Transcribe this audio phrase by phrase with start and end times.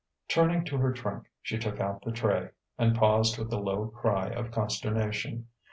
[0.27, 4.29] Turning to her trunk, she took out the tray and paused with a low cry
[4.31, 5.45] of consternation.